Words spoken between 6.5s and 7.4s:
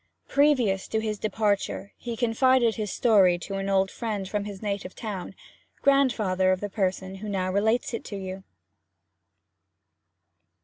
of the person who